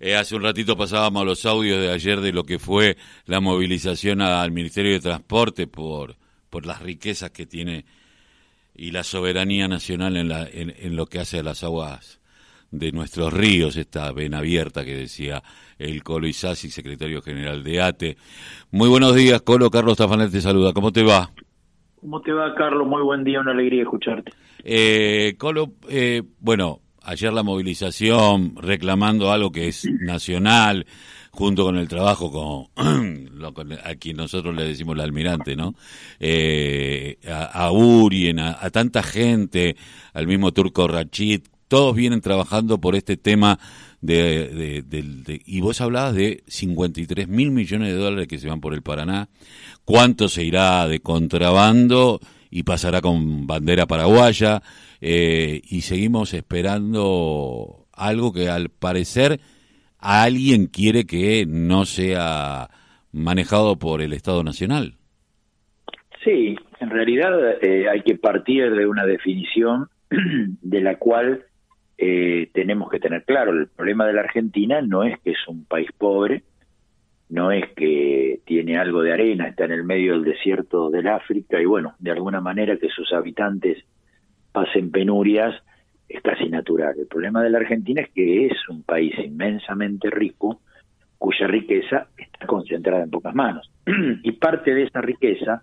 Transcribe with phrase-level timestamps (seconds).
[0.00, 4.20] Eh, hace un ratito pasábamos los audios de ayer de lo que fue la movilización
[4.20, 6.14] al Ministerio de Transporte por,
[6.50, 7.84] por las riquezas que tiene
[8.78, 12.20] y la soberanía nacional en, la, en, lo que hace a las aguas
[12.70, 15.42] de nuestros ríos, esta vena abierta que decía
[15.78, 18.16] el Colo Isasi, secretario general de ATE.
[18.70, 19.68] Muy buenos días, Colo.
[19.68, 20.72] Carlos Tafanel te saluda.
[20.72, 21.30] ¿Cómo te va?
[22.00, 22.86] ¿Cómo te va, Carlos?
[22.86, 24.32] Muy buen día, una alegría escucharte.
[24.62, 30.86] Eh, Colo, eh, bueno, ayer la movilización reclamando algo que es nacional,
[31.30, 35.74] junto con el trabajo con, lo, a quien nosotros le decimos el almirante, ¿no?
[36.20, 39.76] Eh, a, a, Urien, a, tanta gente,
[40.12, 43.58] al mismo Turco Rachid, todos vienen trabajando por este tema
[44.02, 48.74] de, de, y vos hablabas de 53 mil millones de dólares que se van por
[48.74, 49.30] el Paraná,
[49.84, 54.62] cuánto se irá de contrabando y pasará con bandera paraguaya,
[55.00, 59.40] eh, y seguimos esperando algo que al parecer
[59.98, 62.68] alguien quiere que no sea
[63.12, 64.94] manejado por el Estado Nacional.
[66.24, 67.32] Sí, en realidad
[67.62, 71.44] eh, hay que partir de una definición de la cual
[71.96, 75.64] eh, tenemos que tener claro, el problema de la Argentina no es que es un
[75.64, 76.42] país pobre,
[77.30, 81.60] no es que tiene algo de arena, está en el medio del desierto del África
[81.60, 83.84] y bueno, de alguna manera que sus habitantes
[84.52, 85.54] pasen penurias
[86.08, 86.94] es casi natural.
[86.98, 90.60] El problema de la Argentina es que es un país inmensamente rico
[91.18, 93.70] cuya riqueza está concentrada en pocas manos.
[94.22, 95.62] y parte de esa riqueza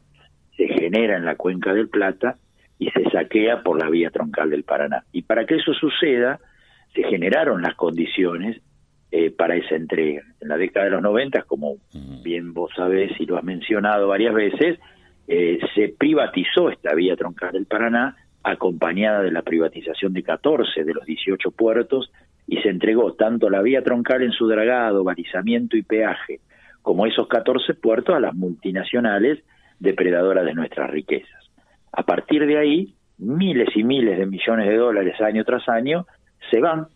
[0.55, 2.37] se genera en la cuenca del Plata
[2.77, 5.03] y se saquea por la vía troncal del Paraná.
[5.11, 6.39] Y para que eso suceda,
[6.93, 8.61] se generaron las condiciones
[9.11, 10.23] eh, para esa entrega.
[10.41, 11.77] En la década de los 90, como
[12.23, 14.79] bien vos sabés y lo has mencionado varias veces,
[15.27, 20.93] eh, se privatizó esta vía troncal del Paraná acompañada de la privatización de 14 de
[20.93, 22.11] los 18 puertos
[22.47, 26.41] y se entregó tanto la vía troncal en su dragado, balizamiento y peaje,
[26.83, 29.43] como esos 14 puertos a las multinacionales
[29.79, 31.49] depredadoras de nuestras riquezas.
[31.91, 36.05] A partir de ahí, miles y miles de millones de dólares año tras año
[36.51, 36.87] se van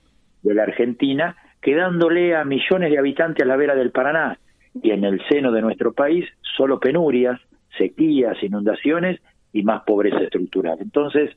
[0.43, 4.37] de la Argentina, quedándole a millones de habitantes a la vera del Paraná
[4.81, 6.25] y en el seno de nuestro país
[6.57, 7.39] solo penurias,
[7.77, 9.19] sequías, inundaciones
[9.51, 10.77] y más pobreza estructural.
[10.81, 11.31] Entonces,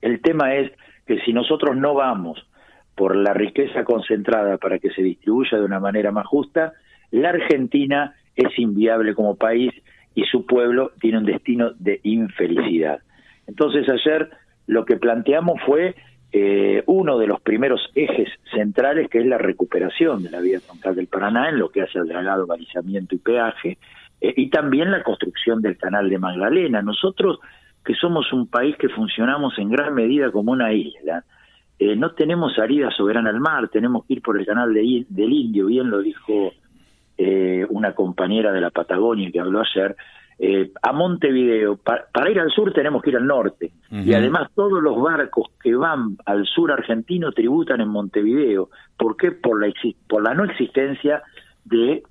[0.00, 0.72] el tema es
[1.06, 2.38] que si nosotros no vamos
[2.94, 6.72] por la riqueza concentrada para que se distribuya de una manera más justa,
[7.10, 9.72] la Argentina es inviable como país
[10.14, 13.00] y su pueblo tiene un destino de infelicidad.
[13.46, 14.30] Entonces ayer
[14.66, 15.94] lo que planteamos fue
[16.32, 20.94] eh, uno de los primeros ejes centrales que es la recuperación de la vía troncal
[20.94, 23.78] del Paraná en lo que hace al dragado, balizamiento y peaje,
[24.20, 26.82] eh, y también la construcción del canal de Magdalena.
[26.82, 27.40] Nosotros,
[27.84, 31.24] que somos un país que funcionamos en gran medida como una isla,
[31.78, 35.32] eh, no tenemos salida soberana al mar, tenemos que ir por el canal de, del
[35.32, 36.52] Indio, bien lo dijo
[37.16, 39.96] eh, una compañera de la Patagonia que habló ayer,
[40.82, 45.00] a Montevideo, para ir al sur tenemos que ir al norte, y además todos los
[45.00, 48.70] barcos que van al sur argentino tributan en Montevideo.
[48.96, 49.32] ¿Por qué?
[49.32, 49.72] Por la,
[50.08, 51.22] por la no existencia
[51.64, 52.02] de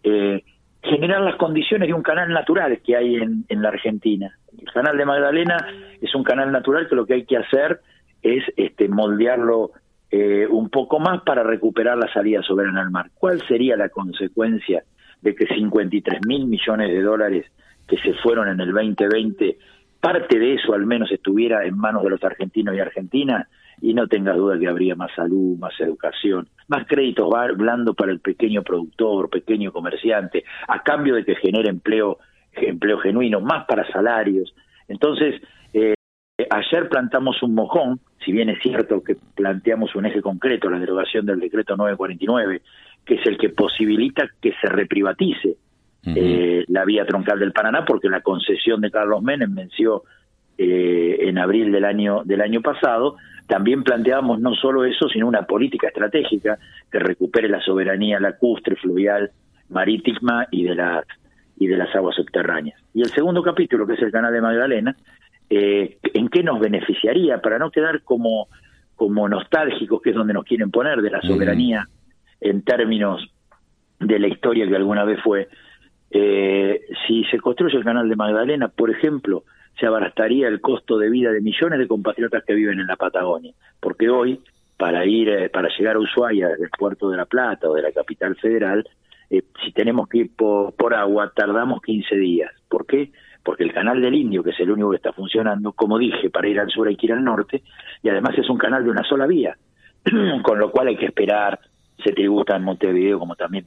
[0.83, 4.37] generar las condiciones de un canal natural que hay en, en la Argentina.
[4.57, 5.57] El canal de Magdalena
[6.01, 7.81] es un canal natural que lo que hay que hacer
[8.21, 9.71] es este, moldearlo
[10.11, 13.11] eh, un poco más para recuperar la salida soberana al mar.
[13.13, 14.83] ¿Cuál sería la consecuencia
[15.21, 17.45] de que 53 mil millones de dólares
[17.89, 19.57] que se fueron en el 2020,
[19.99, 23.47] parte de eso al menos estuviera en manos de los argentinos y argentinas?
[23.81, 28.19] Y no tengas duda que habría más salud, más educación, más créditos blando para el
[28.19, 32.19] pequeño productor, pequeño comerciante, a cambio de que genere empleo,
[32.53, 34.53] empleo genuino, más para salarios.
[34.89, 35.41] Entonces,
[35.73, 35.93] eh,
[36.49, 41.25] ayer plantamos un mojón, si bien es cierto que planteamos un eje concreto, la derogación
[41.25, 42.61] del decreto 949,
[43.05, 45.55] que es el que posibilita que se reprivatice
[46.05, 50.03] eh, la vía troncal del Paraná, porque la concesión de Carlos Menem venció
[50.57, 53.15] eh, en abril del año del año pasado,
[53.47, 56.57] también planteábamos no solo eso, sino una política estratégica
[56.91, 59.31] que recupere la soberanía lacustre, fluvial,
[59.69, 61.05] marítima y de las
[61.57, 62.77] y de las aguas subterráneas.
[62.93, 64.95] Y el segundo capítulo, que es el canal de Magdalena,
[65.49, 68.47] eh, ¿en qué nos beneficiaría para no quedar como
[68.95, 71.87] como nostálgicos, que es donde nos quieren poner de la soberanía
[72.41, 73.25] en términos
[73.97, 75.47] de la historia que alguna vez fue?
[76.11, 79.43] Eh, si se construye el canal de Magdalena, por ejemplo,
[79.79, 83.53] se abarataría el costo de vida de millones de compatriotas que viven en la Patagonia,
[83.79, 84.41] porque hoy
[84.77, 87.91] para ir eh, para llegar a Ushuaia del puerto de la Plata o de la
[87.91, 88.87] capital federal,
[89.29, 92.51] eh, si tenemos que ir por, agua tardamos 15 días.
[92.69, 93.11] ¿Por qué?
[93.43, 96.47] Porque el canal del Indio, que es el único que está funcionando, como dije, para
[96.47, 97.61] ir al sur hay que ir al norte,
[98.01, 99.57] y además es un canal de una sola vía,
[100.43, 101.59] con lo cual hay que esperar
[102.03, 103.65] se tributa en Montevideo, como también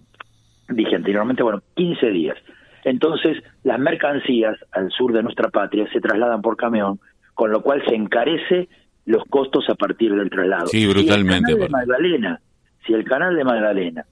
[0.75, 2.37] dije anteriormente, bueno, 15 días.
[2.85, 6.99] Entonces, las mercancías al sur de nuestra patria se trasladan por camión,
[7.35, 8.69] con lo cual se encarece
[9.05, 10.67] los costos a partir del traslado.
[10.67, 11.53] Sí, brutalmente.
[11.53, 12.41] Si el canal de Magdalena,
[12.87, 14.05] si el canal de Magdalena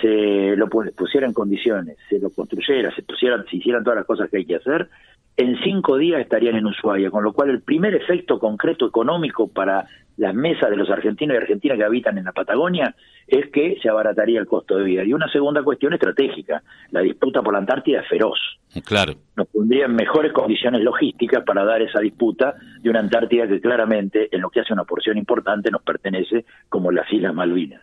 [0.00, 4.28] se lo pusiera en condiciones, se lo construyera, se pusieran, se hicieran todas las cosas
[4.30, 4.88] que hay que hacer,
[5.36, 9.86] en cinco días estarían en Ushuaia, con lo cual el primer efecto concreto económico para
[10.16, 12.94] las mesas de los argentinos y argentinas que habitan en la Patagonia
[13.26, 15.04] es que se abarataría el costo de vida.
[15.04, 18.38] Y una segunda cuestión estratégica, la disputa por la Antártida es feroz.
[18.84, 19.14] Claro.
[19.36, 24.28] Nos pondría en mejores condiciones logísticas para dar esa disputa de una Antártida que claramente,
[24.30, 27.80] en lo que hace una porción importante, nos pertenece como las Islas Malvinas.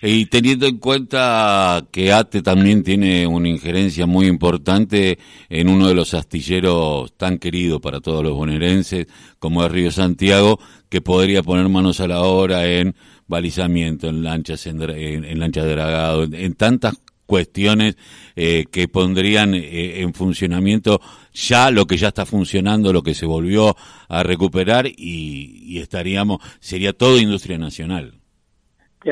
[0.00, 5.18] Y teniendo en cuenta que ATE también tiene una injerencia muy importante
[5.48, 9.06] en uno de los astilleros tan queridos para todos los bonaerenses,
[9.38, 10.58] como es Río Santiago,
[10.88, 12.94] que podría poner manos a la obra en
[13.26, 16.94] balizamiento, en lanchas, en, en, lanchas de dragado, en, tantas
[17.26, 17.96] cuestiones
[18.36, 21.00] eh, que pondrían eh, en funcionamiento
[21.32, 23.74] ya lo que ya está funcionando, lo que se volvió
[24.08, 28.12] a recuperar y estaríamos, sería todo industria nacional.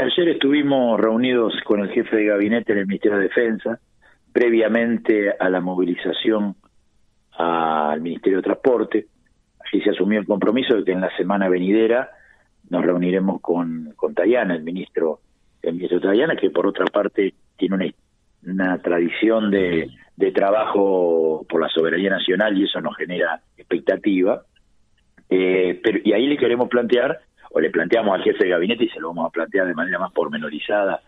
[0.01, 3.79] Ayer estuvimos reunidos con el jefe de gabinete en el Ministerio de Defensa,
[4.33, 6.57] previamente a la movilización
[7.37, 9.07] al Ministerio de Transporte.
[9.61, 12.11] Allí se asumió el compromiso de que en la semana venidera
[12.71, 15.21] nos reuniremos con, con Tayana, el ministro,
[15.63, 17.87] el ministro Tayana, que por otra parte tiene una,
[18.47, 24.43] una tradición de, de trabajo por la soberanía nacional y eso nos genera expectativa.
[25.29, 27.21] Eh, pero, y ahí le queremos plantear
[27.51, 29.99] o le planteamos al jefe de gabinete y se lo vamos a plantear de manera
[29.99, 31.01] más pormenorizada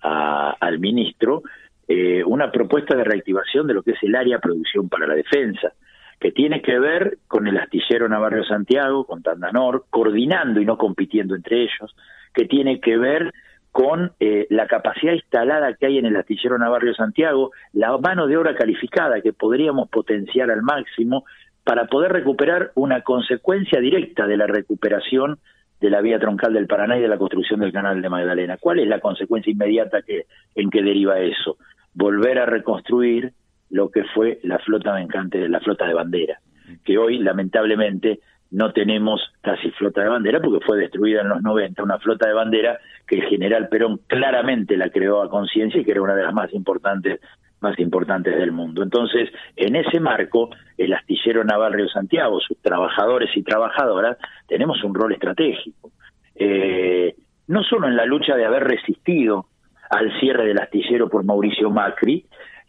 [0.00, 1.42] al ministro,
[1.88, 5.72] eh, una propuesta de reactivación de lo que es el área producción para la defensa,
[6.20, 11.34] que tiene que ver con el astillero Navarro Santiago, con Tandanor, coordinando y no compitiendo
[11.34, 11.96] entre ellos,
[12.34, 13.32] que tiene que ver
[13.72, 18.36] con eh, la capacidad instalada que hay en el astillero Navarro Santiago, la mano de
[18.36, 21.24] obra calificada que podríamos potenciar al máximo
[21.64, 25.38] para poder recuperar una consecuencia directa de la recuperación
[25.80, 28.56] de la vía troncal del Paraná y de la construcción del canal de Magdalena.
[28.58, 31.56] ¿Cuál es la consecuencia inmediata que, en que deriva eso?
[31.98, 33.32] Volver a reconstruir
[33.70, 36.38] lo que fue la flota mercante, la flota de bandera,
[36.84, 38.20] que hoy lamentablemente
[38.52, 42.34] no tenemos casi flota de bandera porque fue destruida en los 90, una flota de
[42.34, 46.22] bandera que el general Perón claramente la creó a conciencia y que era una de
[46.22, 47.20] las más importantes
[47.60, 48.84] más importantes del mundo.
[48.84, 54.16] Entonces, en ese marco, el astillero naval Santiago, sus trabajadores y trabajadoras,
[54.46, 55.90] tenemos un rol estratégico.
[56.36, 57.16] Eh,
[57.48, 59.46] no solo en la lucha de haber resistido
[59.90, 62.26] al cierre del astillero por Mauricio Macri,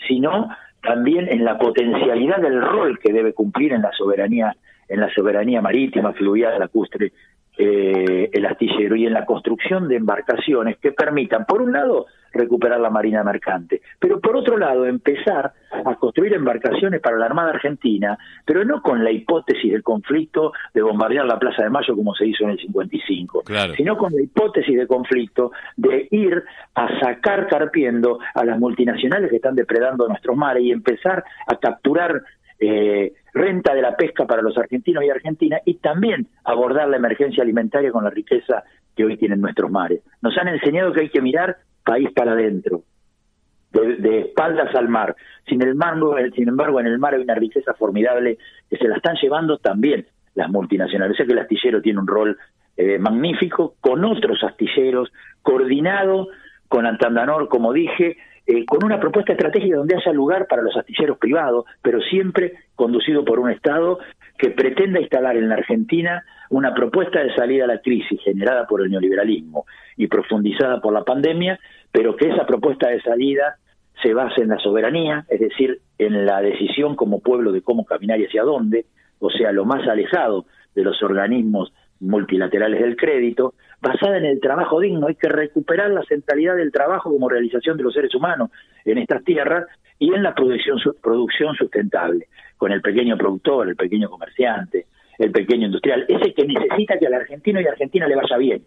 [0.08, 0.50] sino
[0.82, 4.56] también en la potencialidad del rol que debe cumplir en la soberanía
[4.90, 7.14] en la soberanía marítima, fluvial, lacustre,
[7.62, 12.80] eh, el astillero y en la construcción de embarcaciones que permitan, por un lado, recuperar
[12.80, 15.52] la marina mercante, pero por otro lado, empezar
[15.86, 20.82] a construir embarcaciones para la Armada Argentina, pero no con la hipótesis del conflicto de
[20.82, 23.44] bombardear la Plaza de Mayo como se hizo en el 55,
[23.76, 26.42] sino con la hipótesis de conflicto de ir
[26.76, 32.24] a sacar carpiendo a las multinacionales que están depredando nuestros mares y empezar a capturar
[32.62, 37.44] eh, renta de la pesca para los argentinos y argentinas y también abordar la emergencia
[37.44, 38.64] alimentaria con la riqueza
[38.96, 40.02] que hoy tienen nuestros mares.
[40.22, 42.84] Nos han enseñado que hay que mirar país para adentro,
[43.72, 45.16] de, espaldas al mar.
[45.48, 45.78] Sin, el
[46.36, 48.38] sin embargo, en el mar hay una riqueza formidable
[48.70, 51.20] que se la están llevando también las multinacionales.
[51.20, 52.38] O que el astillero tiene un rol
[52.78, 55.12] eh, magnífico con otros astilleros,
[55.42, 56.28] coordinado
[56.68, 58.18] con Antandanor, como dije,
[58.52, 63.24] eh, con una propuesta estratégica donde haya lugar para los astilleros privados, pero siempre conducido
[63.24, 64.00] por un Estado
[64.40, 68.82] que pretenda instalar en la Argentina una propuesta de salida a la crisis generada por
[68.82, 71.60] el neoliberalismo y profundizada por la pandemia,
[71.92, 73.58] pero que esa propuesta de salida
[74.02, 78.20] se base en la soberanía, es decir, en la decisión como pueblo de cómo caminar
[78.20, 78.88] y hacia dónde,
[79.20, 84.80] o sea, lo más alejado de los organismos multilaterales del crédito, basada en el trabajo
[84.80, 85.08] digno.
[85.08, 88.52] Hay que recuperar la centralidad del trabajo como realización de los seres humanos
[88.86, 89.66] en estas tierras
[89.98, 92.28] y en la producción, producción sustentable,
[92.58, 94.86] con el pequeño productor, el pequeño comerciante,
[95.18, 98.64] el pequeño industrial, ese que necesita que al argentino y a Argentina le vaya bien,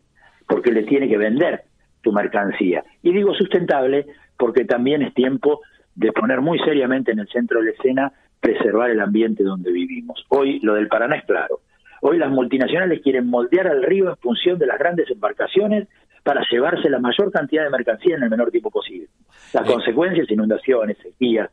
[0.46, 1.62] porque le tiene que vender
[2.02, 2.84] tu mercancía.
[3.02, 5.60] Y digo sustentable porque también es tiempo
[5.94, 10.26] de poner muy seriamente en el centro de la escena preservar el ambiente donde vivimos.
[10.28, 11.60] Hoy lo del Paraná es claro
[12.04, 15.86] Hoy las multinacionales quieren moldear al río en función de las grandes embarcaciones
[16.24, 19.06] para llevarse la mayor cantidad de mercancía en el menor tiempo posible.
[19.52, 21.48] Las consecuencias, inundaciones, sequías,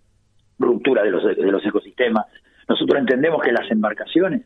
[0.57, 2.25] ruptura de los, de los ecosistemas.
[2.67, 4.41] Nosotros entendemos que las embarcaciones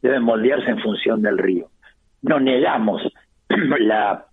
[0.00, 1.68] deben moldearse en función del río.
[2.22, 3.02] No negamos
[3.78, 4.24] la,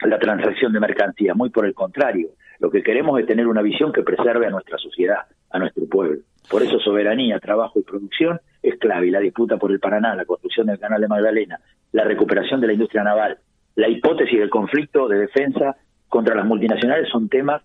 [0.00, 2.28] la transacción de mercancías, muy por el contrario.
[2.60, 6.20] Lo que queremos es tener una visión que preserve a nuestra sociedad, a nuestro pueblo.
[6.50, 9.08] Por eso soberanía, trabajo y producción es clave.
[9.08, 11.60] Y la disputa por el Paraná, la construcción del Canal de Magdalena,
[11.92, 13.38] la recuperación de la industria naval,
[13.76, 15.76] la hipótesis del conflicto de defensa
[16.08, 17.62] contra las multinacionales son temas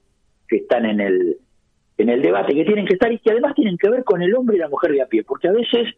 [0.47, 1.37] que están en el
[1.97, 4.35] en el debate, que tienen que estar y que además tienen que ver con el
[4.35, 5.95] hombre y la mujer de a pie, porque a veces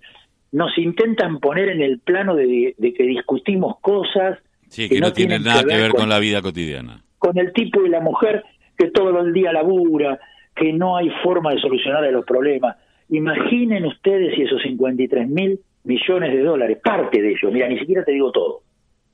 [0.51, 4.39] nos intentan poner en el plano de, que discutimos cosas
[4.73, 7.03] que, no, tienen, nada que ver, con, la vida cotidiana.
[7.17, 8.43] Con el tipo y la mujer
[8.77, 10.19] que todo el día labura,
[10.55, 12.77] que no hay forma de solucionar los problemas.
[13.09, 18.03] Imaginen ustedes si esos 53 mil millones de dólares, parte de ellos, mira, ni siquiera
[18.03, 18.61] te digo todo,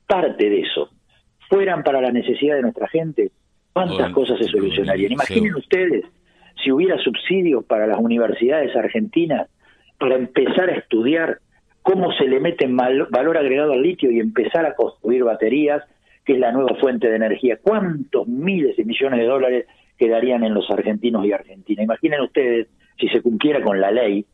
[0.06, 0.90] parte de eso,
[1.48, 3.30] fueran para la necesidad de nuestra gente,
[3.72, 5.12] ¿cuántas cosas se solucionarían?
[5.12, 6.04] Imaginen ustedes
[6.62, 9.48] si hubiera subsidios para las universidades argentinas
[9.98, 11.38] para empezar a estudiar
[11.82, 15.82] cómo se le mete valor agregado al litio y empezar a construir baterías,
[16.24, 17.58] que es la nueva fuente de energía.
[17.62, 19.66] ¿Cuántos miles de millones de dólares
[19.96, 21.84] quedarían en los argentinos y argentinas?
[21.84, 24.24] Imaginen ustedes si se cumpliera con la ley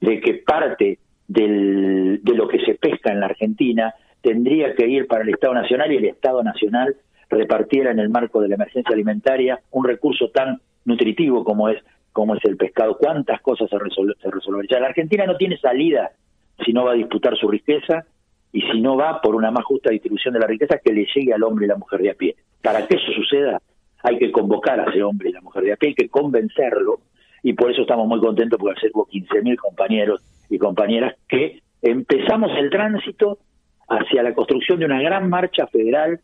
[0.00, 0.98] de que parte
[1.28, 5.54] del, de lo que se pesca en la Argentina tendría que ir para el Estado
[5.54, 6.96] Nacional y el Estado Nacional
[7.28, 11.82] repartiera en el marco de la emergencia alimentaria un recurso tan nutritivo como es
[12.12, 14.80] como es el pescado, cuántas cosas se, se resolverían.
[14.80, 16.12] La Argentina no tiene salida
[16.64, 18.06] si no va a disputar su riqueza
[18.52, 21.34] y si no va por una más justa distribución de la riqueza que le llegue
[21.34, 22.36] al hombre y la mujer de a pie.
[22.62, 23.60] Para que eso suceda,
[24.06, 27.00] hay que convocar a ese hombre y la mujer de a pie, hay que convencerlo,
[27.42, 32.52] y por eso estamos muy contentos porque ayer hubo 15.000 compañeros y compañeras que empezamos
[32.56, 33.38] el tránsito
[33.88, 36.20] hacia la construcción de una gran marcha federal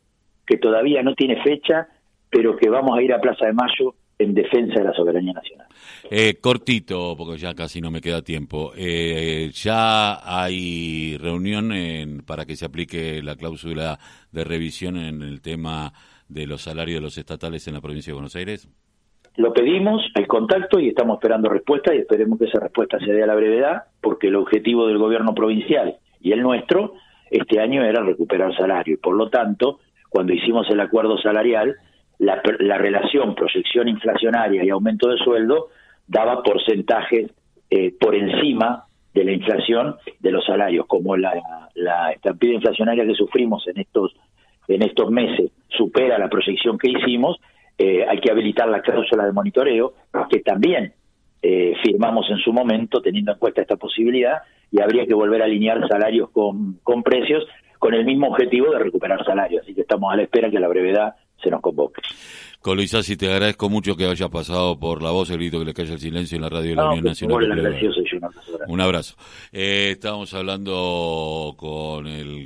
[0.47, 1.89] que todavía no tiene fecha,
[2.31, 5.67] pero que vamos a ir a Plaza de Mayo en defensa de la soberanía nacional.
[6.09, 8.73] Eh, cortito, porque ya casi no me queda tiempo.
[8.77, 13.99] Eh, ya hay reunión para que se aplique la cláusula
[14.31, 15.93] de revisión en el tema
[16.33, 18.69] de los salarios de los estatales en la provincia de Buenos Aires.
[19.37, 23.23] Lo pedimos, el contacto y estamos esperando respuesta y esperemos que esa respuesta se dé
[23.23, 26.95] a la brevedad, porque el objetivo del gobierno provincial y el nuestro
[27.31, 31.77] este año era recuperar salario y por lo tanto, cuando hicimos el acuerdo salarial,
[32.19, 32.43] la,
[32.77, 35.69] relación proyección inflacionaria y aumento de sueldo
[36.07, 37.33] daba porcentajes
[37.71, 38.85] eh, por encima
[39.15, 41.33] de la inflación de los salarios, como la,
[41.75, 44.15] la estampida inflacionaria que sufrimos en estos
[44.69, 47.39] en estos meses supera la proyección que hicimos,
[47.79, 49.95] eh, hay que habilitar la cláusula de monitoreo,
[50.31, 50.93] que también
[51.41, 55.47] eh, firmamos en su momento, teniendo en cuenta esta posibilidad, y habría que volver a
[55.47, 57.45] alinear salarios con, con precios,
[57.79, 59.63] con el mismo objetivo de recuperar salarios.
[59.63, 62.01] Así que estamos a la espera que a la brevedad se nos convoque.
[62.61, 65.87] Coloisasi, te agradezco mucho que haya pasado por la voz, el grito que le cae
[65.87, 67.43] el silencio en la radio de la Unión Nacional.
[67.43, 68.67] Un abrazo.
[68.69, 69.17] Un abrazo.
[69.51, 72.41] Eh, estábamos hablando con el